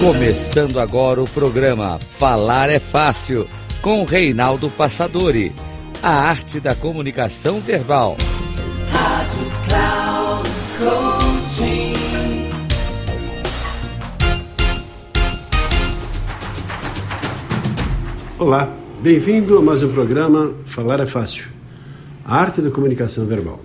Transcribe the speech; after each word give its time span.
Começando 0.00 0.78
agora 0.78 1.22
o 1.22 1.28
programa 1.28 1.98
Falar 1.98 2.68
é 2.68 2.78
Fácil, 2.78 3.46
com 3.80 4.04
Reinaldo 4.04 4.68
Passadori. 4.68 5.50
A 6.02 6.10
arte 6.10 6.60
da 6.60 6.74
comunicação 6.74 7.58
verbal. 7.58 8.18
Rádio 8.90 9.46
Cloud 9.66 10.50
Coaching. 10.78 11.94
Olá, 18.38 18.76
bem-vindo 19.00 19.56
a 19.56 19.62
mais 19.62 19.82
um 19.82 19.90
programa 19.90 20.52
Falar 20.66 21.00
é 21.00 21.06
Fácil. 21.06 21.46
A 22.24 22.36
arte 22.36 22.60
da 22.60 22.70
comunicação 22.70 23.24
verbal. 23.26 23.60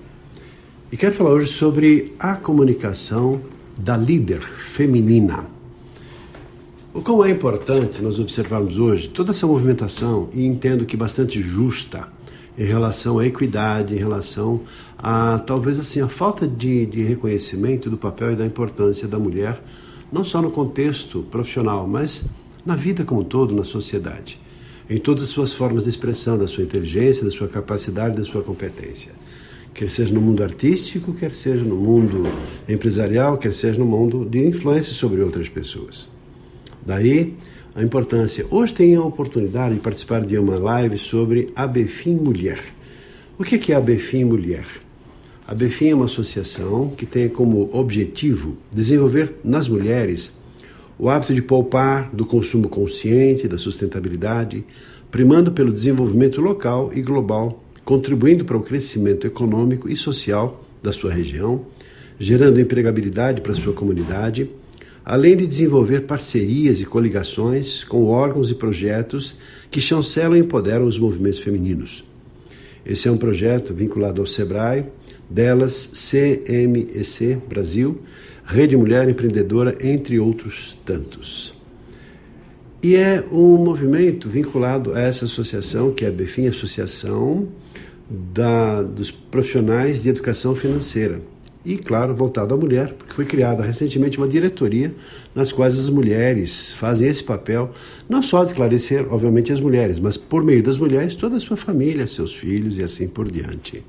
E 0.90 0.96
quero 0.96 1.14
falar 1.14 1.32
hoje 1.32 1.50
sobre 1.50 2.14
a 2.18 2.36
comunicação 2.36 3.42
da 3.78 3.98
líder 3.98 4.40
feminina. 4.40 5.59
O 6.92 7.04
quão 7.04 7.24
é 7.24 7.30
importante 7.30 8.02
nós 8.02 8.20
observarmos 8.20 8.80
hoje 8.80 9.10
toda 9.10 9.30
essa 9.30 9.46
movimentação 9.46 10.28
e 10.34 10.44
entendo 10.44 10.88
que 10.88 10.98
bastante 10.98 11.40
justa 11.40 12.08
em 12.58 12.66
relação 12.66 13.20
à 13.20 13.28
equidade, 13.28 13.94
em 13.94 13.98
relação 14.00 14.62
a 14.98 15.38
talvez 15.38 15.80
assim 15.80 16.02
a 16.02 16.08
falta 16.08 16.48
de, 16.48 16.88
de 16.88 17.04
reconhecimento 17.04 17.92
do 17.92 17.98
papel 17.98 18.32
e 18.32 18.36
da 18.36 18.44
importância 18.44 19.08
da 19.08 19.20
mulher, 19.20 19.62
não 20.12 20.24
só 20.24 20.42
no 20.42 20.50
contexto 20.50 21.22
profissional, 21.30 21.88
mas 21.88 22.28
na 22.66 22.76
vida 22.76 23.04
como 23.04 23.22
um 23.22 23.24
todo, 23.24 23.56
na 23.56 23.64
sociedade, 23.64 24.42
em 24.90 24.98
todas 24.98 25.26
as 25.26 25.30
suas 25.30 25.54
formas 25.54 25.84
de 25.84 25.92
expressão, 25.92 26.40
da 26.40 26.48
sua 26.48 26.64
inteligência, 26.64 27.24
da 27.24 27.30
sua 27.30 27.48
capacidade, 27.48 28.18
da 28.18 28.24
sua 28.24 28.42
competência. 28.42 29.12
Quer 29.76 29.92
seja 29.92 30.12
no 30.12 30.20
mundo 30.20 30.44
artístico, 30.44 31.14
quer 31.14 31.36
seja 31.36 31.64
no 31.64 31.76
mundo 31.76 32.24
empresarial, 32.68 33.38
quer 33.38 33.54
seja 33.54 33.78
no 33.78 33.86
mundo 33.86 34.26
de 34.26 34.44
influência 34.44 34.92
sobre 34.92 35.22
outras 35.22 35.48
pessoas. 35.48 36.19
Daí 36.90 37.36
a 37.76 37.84
importância. 37.84 38.48
Hoje 38.50 38.74
tenho 38.74 39.04
a 39.04 39.06
oportunidade 39.06 39.76
de 39.76 39.80
participar 39.80 40.26
de 40.26 40.36
uma 40.40 40.58
live 40.58 40.98
sobre 40.98 41.46
a 41.56 41.68
Befim 41.68 42.16
Mulher. 42.16 42.60
O 43.38 43.44
que 43.44 43.72
é 43.72 43.76
a 43.76 43.80
Befim 43.80 44.24
Mulher? 44.24 44.66
A 45.48 45.54
Befim 45.54 45.90
é 45.90 45.94
uma 45.94 46.06
associação 46.06 46.90
que 46.98 47.06
tem 47.06 47.30
como 47.30 47.70
objetivo 47.72 48.58
desenvolver 48.74 49.36
nas 49.44 49.68
mulheres 49.68 50.42
o 50.98 51.10
hábito 51.10 51.32
de 51.32 51.44
poupar, 51.44 52.10
do 52.12 52.26
consumo 52.26 52.68
consciente, 52.68 53.48
da 53.48 53.60
sustentabilidade, 53.60 54.66
primando 55.12 55.52
pelo 55.52 55.72
desenvolvimento 55.72 56.42
local 56.42 56.90
e 56.92 57.04
global, 57.04 57.64
contribuindo 57.86 58.46
para 58.46 58.58
o 58.58 58.64
crescimento 58.64 59.28
econômico 59.28 59.88
e 59.88 59.96
social 59.96 60.66
da 60.82 60.92
sua 60.92 61.14
região, 61.14 61.68
gerando 62.20 62.60
empregabilidade 62.60 63.42
para 63.42 63.52
a 63.52 63.56
sua 63.56 63.74
comunidade 63.74 64.50
além 65.04 65.36
de 65.36 65.48
desenvolver 65.48 66.02
parcerias 66.02 66.82
e 66.82 66.86
coligações 66.86 67.84
com 67.84 68.06
órgãos 68.06 68.52
e 68.52 68.56
projetos 68.56 69.36
que 69.72 69.82
chancelam 69.82 70.38
e 70.38 70.42
empoderam 70.42 70.86
os 70.86 70.98
movimentos 71.00 71.40
femininos. 71.40 72.04
Esse 72.86 73.08
é 73.08 73.12
um 73.12 73.18
projeto 73.18 73.74
vinculado 73.74 74.22
ao 74.22 74.28
SEBRAE, 74.28 74.86
delas 75.30 75.92
CMEC 75.94 77.38
Brasil, 77.48 78.02
Rede 78.46 78.76
Mulher 78.76 79.08
Empreendedora, 79.08 79.78
entre 79.80 80.20
outros 80.20 80.78
tantos. 80.86 81.54
E 82.82 82.96
é 82.96 83.24
um 83.32 83.58
movimento 83.58 84.30
vinculado 84.30 84.94
a 84.94 85.02
essa 85.02 85.26
associação, 85.26 85.92
que 85.92 86.06
é 86.06 86.08
a 86.08 86.12
BEFIM, 86.12 86.48
Associação 86.48 87.50
da, 88.10 88.82
dos 88.82 89.12
Profissionais 89.12 90.02
de 90.02 90.10
Educação 90.10 90.56
Financeira, 90.56 91.22
e, 91.66 91.78
claro, 91.78 92.16
voltado 92.16 92.54
à 92.54 92.58
mulher, 92.58 92.94
porque 92.94 93.14
foi 93.14 93.26
criada 93.26 93.64
recentemente 93.64 94.18
uma 94.18 94.28
diretoria 94.28 94.94
nas 95.36 95.52
quais 95.52 95.78
as 95.78 95.90
mulheres 95.90 96.72
fazem 96.74 97.08
esse 97.08 97.24
papel, 97.24 97.72
não 98.08 98.24
só 98.24 98.44
de 98.44 98.52
esclarecer, 98.52 99.06
obviamente, 99.14 99.52
as 99.52 99.60
mulheres, 99.60 100.00
mas 100.00 100.16
por 100.16 100.44
meio 100.44 100.64
das 100.64 100.78
mulheres, 100.78 101.16
toda 101.16 101.36
a 101.36 101.40
sua 101.40 101.58
família, 101.58 102.08
seus 102.08 102.34
filhos 102.34 102.78
e 102.78 102.84
assim 102.84 103.08
por 103.08 103.30
diante. 103.30 103.84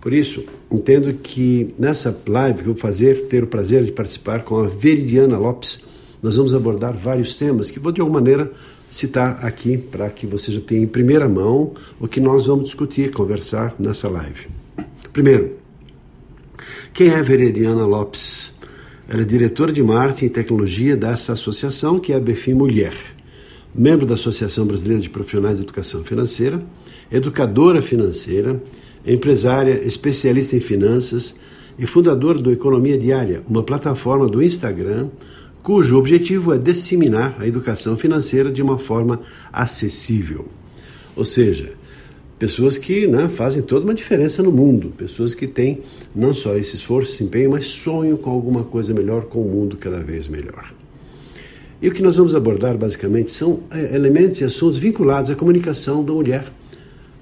Por 0.00 0.12
isso, 0.12 0.44
entendo 0.70 1.14
que 1.14 1.72
nessa 1.78 2.16
live 2.26 2.62
que 2.62 2.68
eu 2.68 2.74
vou 2.74 2.80
fazer, 2.80 3.28
ter 3.28 3.44
o 3.44 3.46
prazer 3.46 3.84
de 3.84 3.92
participar 3.92 4.42
com 4.42 4.58
a 4.58 4.66
Veridiana 4.66 5.38
Lopes, 5.38 5.86
nós 6.22 6.36
vamos 6.36 6.54
abordar 6.54 6.92
vários 6.92 7.34
temas 7.34 7.70
que 7.70 7.78
vou 7.78 7.92
de 7.92 8.00
alguma 8.00 8.20
maneira 8.20 8.50
citar 8.90 9.44
aqui 9.44 9.78
para 9.78 10.10
que 10.10 10.26
você 10.26 10.52
já 10.52 10.60
tenha 10.60 10.82
em 10.82 10.86
primeira 10.86 11.28
mão 11.28 11.72
o 11.98 12.06
que 12.06 12.20
nós 12.20 12.46
vamos 12.46 12.64
discutir, 12.64 13.10
conversar 13.10 13.74
nessa 13.78 14.08
live. 14.08 14.48
Primeiro, 15.12 15.61
quem 16.92 17.08
é 17.08 17.22
Veridiana 17.22 17.86
Lopes? 17.86 18.52
Ela 19.08 19.22
é 19.22 19.24
diretora 19.24 19.72
de 19.72 19.82
marketing 19.82 20.26
e 20.26 20.30
tecnologia 20.30 20.94
dessa 20.94 21.32
associação, 21.32 21.98
que 21.98 22.12
é 22.12 22.16
a 22.16 22.20
Befim 22.20 22.52
Mulher, 22.52 22.94
membro 23.74 24.04
da 24.04 24.14
Associação 24.14 24.66
Brasileira 24.66 25.00
de 25.00 25.08
Profissionais 25.08 25.56
de 25.56 25.62
Educação 25.62 26.04
Financeira, 26.04 26.62
educadora 27.10 27.80
financeira, 27.80 28.62
empresária 29.06 29.82
especialista 29.84 30.54
em 30.54 30.60
finanças 30.60 31.40
e 31.78 31.86
fundadora 31.86 32.38
do 32.38 32.52
Economia 32.52 32.98
Diária, 32.98 33.42
uma 33.48 33.62
plataforma 33.62 34.28
do 34.28 34.42
Instagram 34.42 35.08
cujo 35.62 35.96
objetivo 35.96 36.52
é 36.52 36.58
disseminar 36.58 37.36
a 37.38 37.46
educação 37.46 37.96
financeira 37.96 38.50
de 38.50 38.60
uma 38.60 38.78
forma 38.78 39.20
acessível. 39.52 40.48
Ou 41.16 41.24
seja, 41.24 41.72
pessoas 42.42 42.76
que 42.76 43.06
né, 43.06 43.28
fazem 43.28 43.62
toda 43.62 43.84
uma 43.84 43.94
diferença 43.94 44.42
no 44.42 44.50
mundo, 44.50 44.92
pessoas 44.98 45.32
que 45.32 45.46
têm 45.46 45.78
não 46.12 46.34
só 46.34 46.56
esse 46.56 46.74
esforço, 46.74 47.12
esse 47.12 47.22
empenho, 47.22 47.52
mas 47.52 47.68
sonham 47.68 48.16
com 48.16 48.30
alguma 48.30 48.64
coisa 48.64 48.92
melhor, 48.92 49.26
com 49.26 49.38
o 49.38 49.46
um 49.46 49.48
mundo 49.48 49.76
cada 49.76 50.00
vez 50.00 50.26
melhor. 50.26 50.74
E 51.80 51.86
o 51.86 51.92
que 51.92 52.02
nós 52.02 52.16
vamos 52.16 52.34
abordar 52.34 52.76
basicamente 52.76 53.30
são 53.30 53.60
é, 53.70 53.94
elementos 53.94 54.40
e 54.40 54.44
assuntos 54.44 54.76
vinculados 54.76 55.30
à 55.30 55.36
comunicação 55.36 56.04
da 56.04 56.12
mulher. 56.12 56.46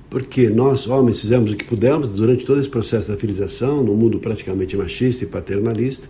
Porque 0.08 0.48
nós, 0.48 0.86
homens, 0.86 1.20
fizemos 1.20 1.52
o 1.52 1.56
que 1.56 1.64
pudemos 1.64 2.08
durante 2.08 2.46
todo 2.46 2.58
esse 2.58 2.70
processo 2.70 3.10
da 3.10 3.16
filização, 3.18 3.84
num 3.84 3.96
mundo 3.96 4.18
praticamente 4.20 4.74
machista 4.74 5.24
e 5.24 5.26
paternalista, 5.26 6.08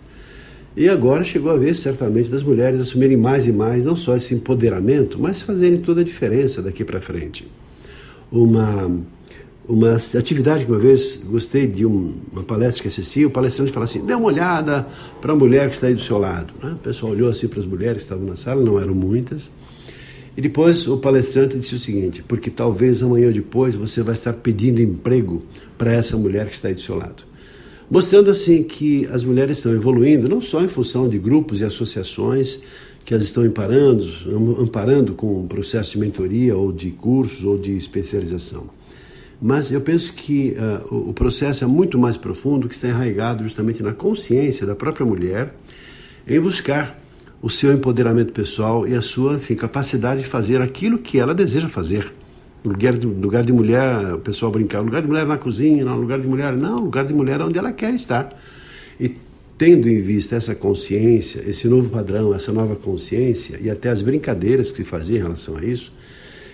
e 0.73 0.87
agora 0.87 1.25
chegou 1.25 1.51
a 1.51 1.57
vez, 1.57 1.79
certamente, 1.79 2.29
das 2.29 2.43
mulheres 2.43 2.79
assumirem 2.79 3.17
mais 3.17 3.45
e 3.45 3.51
mais, 3.51 3.83
não 3.83 3.97
só 3.97 4.15
esse 4.15 4.33
empoderamento, 4.33 5.19
mas 5.19 5.41
fazerem 5.41 5.79
toda 5.79 5.99
a 5.99 6.05
diferença 6.05 6.61
daqui 6.61 6.85
para 6.85 7.01
frente 7.01 7.45
uma, 8.31 8.89
uma 9.67 9.95
atividade 9.95 10.65
que 10.65 10.71
uma 10.71 10.79
vez 10.79 11.23
gostei 11.25 11.67
de 11.67 11.85
um, 11.85 12.15
uma 12.31 12.43
palestra 12.43 12.83
que 12.83 12.87
assisti, 12.87 13.25
o 13.25 13.29
palestrante 13.29 13.71
fala 13.71 13.85
assim, 13.85 14.05
dê 14.05 14.13
uma 14.13 14.27
olhada 14.27 14.87
para 15.19 15.33
a 15.33 15.35
mulher 15.35 15.69
que 15.69 15.75
está 15.75 15.87
aí 15.87 15.93
do 15.93 16.01
seu 16.01 16.17
lado. 16.17 16.53
Né? 16.63 16.71
O 16.71 16.77
pessoal 16.77 17.11
olhou 17.11 17.29
assim 17.29 17.47
para 17.47 17.59
as 17.59 17.65
mulheres 17.65 17.97
que 17.97 18.03
estavam 18.03 18.25
na 18.25 18.35
sala, 18.35 18.63
não 18.63 18.79
eram 18.79 18.95
muitas, 18.95 19.49
e 20.35 20.41
depois 20.41 20.87
o 20.87 20.97
palestrante 20.97 21.57
disse 21.57 21.75
o 21.75 21.79
seguinte, 21.79 22.23
porque 22.25 22.49
talvez 22.49 23.03
amanhã 23.03 23.27
ou 23.27 23.33
depois 23.33 23.75
você 23.75 24.01
vai 24.01 24.13
estar 24.13 24.33
pedindo 24.33 24.81
emprego 24.81 25.43
para 25.77 25.91
essa 25.91 26.15
mulher 26.15 26.47
que 26.47 26.53
está 26.53 26.69
aí 26.69 26.73
do 26.73 26.81
seu 26.81 26.95
lado. 26.95 27.23
Mostrando 27.89 28.31
assim 28.31 28.63
que 28.63 29.05
as 29.11 29.21
mulheres 29.21 29.57
estão 29.57 29.73
evoluindo, 29.73 30.29
não 30.29 30.41
só 30.41 30.63
em 30.63 30.69
função 30.69 31.09
de 31.09 31.19
grupos 31.19 31.59
e 31.59 31.65
associações 31.65 32.61
que 33.05 33.13
as 33.13 33.23
estão 33.23 33.43
amparando, 33.43 34.05
amparando 34.59 35.13
com 35.13 35.41
um 35.41 35.47
processo 35.47 35.91
de 35.91 35.99
mentoria 35.99 36.55
ou 36.55 36.71
de 36.71 36.91
cursos 36.91 37.43
ou 37.43 37.57
de 37.57 37.75
especialização. 37.75 38.69
Mas 39.41 39.71
eu 39.71 39.81
penso 39.81 40.13
que 40.13 40.55
uh, 40.89 41.09
o 41.09 41.13
processo 41.13 41.63
é 41.63 41.67
muito 41.67 41.97
mais 41.97 42.15
profundo, 42.15 42.69
que 42.69 42.75
está 42.75 42.87
enraizado 42.87 43.43
justamente 43.43 43.81
na 43.81 43.91
consciência 43.91 44.67
da 44.67 44.75
própria 44.75 45.05
mulher 45.05 45.55
em 46.27 46.39
buscar 46.39 46.99
o 47.41 47.49
seu 47.49 47.73
empoderamento 47.73 48.31
pessoal 48.31 48.87
e 48.87 48.93
a 48.93 49.01
sua 49.01 49.33
enfim, 49.33 49.55
capacidade 49.55 50.21
de 50.21 50.27
fazer 50.27 50.61
aquilo 50.61 50.99
que 50.99 51.19
ela 51.19 51.33
deseja 51.33 51.67
fazer. 51.67 52.13
Lugar 52.63 52.93
de, 52.93 53.07
lugar 53.07 53.43
de 53.43 53.51
mulher, 53.51 54.13
o 54.13 54.19
pessoal 54.19 54.51
brincar, 54.51 54.81
lugar 54.81 55.01
de 55.01 55.07
mulher 55.07 55.25
na 55.25 55.39
cozinha, 55.39 55.83
não, 55.83 55.97
lugar 55.97 56.19
de 56.19 56.27
mulher, 56.27 56.55
não, 56.55 56.75
lugar 56.75 57.03
de 57.05 57.13
mulher 57.13 57.39
é 57.41 57.43
onde 57.43 57.57
ela 57.57 57.71
quer 57.71 57.95
estar. 57.95 58.29
E 58.99 59.15
tendo 59.61 59.87
em 59.87 59.99
vista 59.99 60.35
essa 60.35 60.55
consciência, 60.55 61.43
esse 61.47 61.67
novo 61.67 61.87
padrão, 61.87 62.33
essa 62.33 62.51
nova 62.51 62.75
consciência 62.75 63.59
e 63.61 63.69
até 63.69 63.89
as 63.89 64.01
brincadeiras 64.01 64.71
que 64.71 64.77
se 64.77 64.83
faziam 64.83 65.19
em 65.19 65.21
relação 65.21 65.55
a 65.55 65.63
isso, 65.63 65.93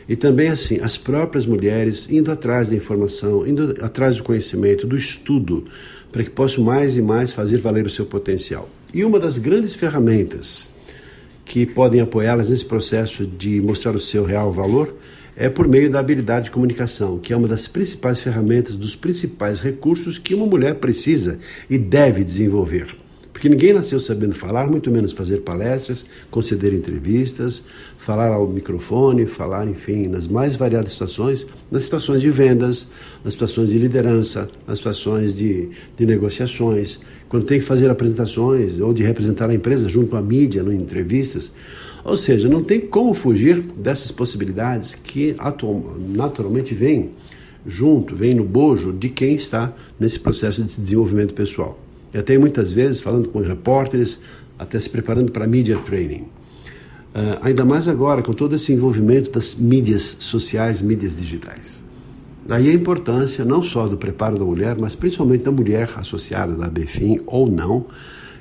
e 0.09 0.18
também 0.18 0.50
assim, 0.50 0.81
as 0.81 0.98
próprias 0.98 1.45
mulheres 1.45 2.12
indo 2.12 2.30
atrás 2.30 2.68
da 2.68 2.75
informação, 2.75 3.48
indo 3.48 3.77
atrás 3.81 4.18
do 4.18 4.24
conhecimento, 4.24 4.86
do 4.86 4.98
estudo, 4.98 5.63
para 6.12 6.21
que 6.21 6.30
possam 6.30 6.65
mais 6.65 6.98
e 6.98 7.01
mais 7.01 7.31
fazer 7.31 7.59
valer 7.59 7.86
o 7.86 7.89
seu 7.89 8.06
potencial. 8.06 8.69
E 8.94 9.06
uma 9.06 9.21
das 9.21 9.38
grandes 9.38 9.74
ferramentas 9.74 10.68
que 11.45 11.65
podem 11.65 12.01
apoiá-las 12.01 12.50
nesse 12.50 12.65
processo 12.65 13.25
de 13.25 13.62
mostrar 13.62 13.95
o 13.95 14.01
seu 14.01 14.25
real 14.25 14.51
valor 14.51 14.94
é 15.38 15.48
por 15.48 15.68
meio 15.68 15.89
da 15.89 16.00
habilidade 16.00 16.45
de 16.45 16.51
comunicação, 16.51 17.19
que 17.19 17.31
é 17.31 17.38
uma 17.38 17.48
das 17.48 17.68
principais 17.68 18.19
ferramentas, 18.19 18.75
dos 18.75 18.95
principais 18.95 19.60
recursos 19.60 20.18
que 20.18 20.34
uma 20.34 20.48
mulher 20.48 20.75
precisa 20.75 21.39
e 21.69 21.78
deve 21.78 22.24
desenvolver 22.24 23.06
Porque 23.38 23.50
ninguém 23.50 23.72
nasceu 23.72 24.00
sabendo 24.00 24.34
falar, 24.34 24.66
muito 24.66 24.89
menos 24.89 25.12
fazer 25.12 25.42
palestras, 25.42 26.04
conceder 26.31 26.74
entrevistas, 26.74 27.63
falar 27.95 28.30
ao 28.30 28.48
microfone, 28.48 29.28
falar, 29.28 29.68
enfim, 29.68 30.07
nas 30.07 30.28
mais 30.28 30.56
variadas 30.56 30.94
situações, 30.94 31.45
nas 31.69 31.84
situações 31.84 32.24
de 32.24 32.31
vendas, 32.31 32.88
nas 33.24 33.34
situações 33.34 33.69
de 33.69 33.78
liderança, 33.78 34.50
nas 34.68 34.80
situações 34.80 35.36
de, 35.36 35.69
de 35.95 36.04
negociações, 36.04 37.00
quando 37.30 37.45
tem 37.45 37.60
que 37.60 37.66
fazer 37.66 37.92
apresentações 37.92 38.80
ou 38.80 38.92
de 38.92 39.04
representar 39.04 39.51
a 39.51 39.54
empresa 39.54 39.88
junto 39.88 40.18
à 40.18 40.22
mídia, 40.22 40.63
em 40.63 40.74
entrevistas. 40.74 41.54
Ou 42.04 42.18
seja, 42.18 42.50
não 42.50 42.63
tem 42.63 42.81
como 42.81 43.13
fugir 43.13 43.62
dessas 43.62 44.12
possibilidades 44.12 44.95
que 44.95 45.36
naturalmente 46.16 46.74
vêm 46.74 47.12
junto, 47.68 48.16
vêm 48.16 48.33
no 48.33 48.44
bojo 48.44 48.92
de 48.92 49.10
quem 49.10 49.36
está 49.36 49.75
nesse 50.00 50.19
processo 50.19 50.63
de 50.63 50.75
desenvolvimento 50.75 51.36
pessoal. 51.36 51.87
Eu 52.13 52.24
tenho 52.24 52.39
muitas 52.39 52.74
vezes 52.74 53.01
falando 53.01 53.30
com 53.30 53.39
repórteres, 53.39 54.21
até 54.57 54.80
se 54.80 54.89
preparando 54.89 55.31
para 55.31 55.45
media 55.45 55.77
training. 55.77 56.27
Uh, 57.13 57.39
ainda 57.42 57.65
mais 57.65 57.88
agora, 57.88 58.21
com 58.21 58.33
todo 58.33 58.56
esse 58.56 58.71
envolvimento 58.71 59.31
das 59.31 59.56
mídias 59.56 60.18
sociais, 60.19 60.81
mídias 60.81 61.18
digitais. 61.18 61.77
Daí 62.45 62.69
a 62.69 62.74
importância 62.74 63.44
não 63.44 63.62
só 63.62 63.88
do 63.88 63.98
preparo 63.98 64.38
da 64.39 64.45
mulher, 64.45 64.77
mas 64.80 64.95
principalmente 64.95 65.44
da 65.44 65.51
mulher 65.51 65.89
associada 65.98 66.54
da 66.56 66.69
BFIM 66.69 67.19
ou 67.25 67.50
não, 67.50 67.88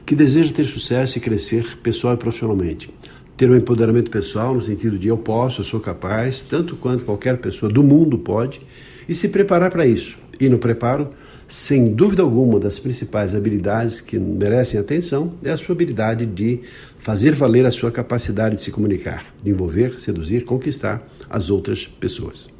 que 0.04 0.14
deseja 0.14 0.52
ter 0.52 0.66
sucesso 0.66 1.18
e 1.18 1.20
crescer 1.20 1.76
pessoal 1.78 2.14
e 2.14 2.16
profissionalmente. 2.16 2.88
Ter 3.36 3.50
um 3.50 3.56
empoderamento 3.56 4.10
pessoal 4.10 4.54
no 4.54 4.62
sentido 4.62 4.96
de 4.96 5.08
eu 5.08 5.18
posso, 5.18 5.60
eu 5.60 5.64
sou 5.64 5.80
capaz, 5.80 6.44
tanto 6.44 6.76
quanto 6.76 7.04
qualquer 7.04 7.38
pessoa 7.38 7.70
do 7.70 7.82
mundo 7.82 8.16
pode, 8.16 8.60
e 9.08 9.14
se 9.14 9.28
preparar 9.28 9.70
para 9.70 9.86
isso. 9.86 10.16
E 10.38 10.48
no 10.48 10.58
preparo, 10.58 11.10
sem 11.48 11.94
dúvida 11.94 12.22
alguma, 12.22 12.58
das 12.58 12.78
principais 12.78 13.34
habilidades 13.34 14.00
que 14.00 14.18
merecem 14.18 14.78
atenção 14.78 15.34
é 15.42 15.50
a 15.50 15.56
sua 15.56 15.74
habilidade 15.74 16.26
de 16.26 16.60
fazer 16.98 17.34
valer 17.34 17.64
a 17.64 17.70
sua 17.70 17.90
capacidade 17.90 18.56
de 18.56 18.62
se 18.62 18.70
comunicar, 18.70 19.26
de 19.42 19.50
envolver, 19.50 19.98
seduzir, 20.00 20.44
conquistar 20.44 21.06
as 21.30 21.48
outras 21.48 21.86
pessoas. 21.86 22.54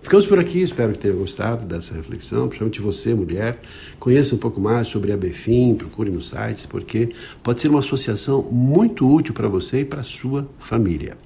Ficamos 0.00 0.24
por 0.24 0.38
aqui, 0.38 0.62
espero 0.62 0.92
que 0.92 1.00
tenha 1.00 1.12
gostado 1.12 1.66
dessa 1.66 1.94
reflexão, 1.94 2.46
principalmente 2.46 2.80
você, 2.80 3.12
mulher. 3.12 3.58
Conheça 3.98 4.34
um 4.34 4.38
pouco 4.38 4.60
mais 4.60 4.88
sobre 4.88 5.12
a 5.12 5.16
Befim, 5.16 5.74
procure 5.74 6.10
nos 6.10 6.28
sites, 6.28 6.64
porque 6.64 7.10
pode 7.42 7.60
ser 7.60 7.68
uma 7.68 7.80
associação 7.80 8.42
muito 8.42 9.06
útil 9.06 9.34
para 9.34 9.48
você 9.48 9.80
e 9.80 9.84
para 9.84 10.00
a 10.00 10.04
sua 10.04 10.48
família. 10.60 11.18